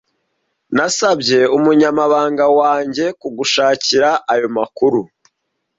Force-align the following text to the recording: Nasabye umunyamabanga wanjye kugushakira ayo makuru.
Nasabye 0.75 1.39
umunyamabanga 1.57 2.45
wanjye 2.59 3.05
kugushakira 3.19 4.09
ayo 4.33 4.47
makuru. 4.57 5.01